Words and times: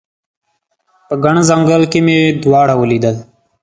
په 1.07 1.15
ګڼ 1.23 1.35
ځنګل 1.49 1.83
کې 1.91 1.99
مې 2.05 2.17
دواړه 2.43 2.73
ولیدل 2.77 3.15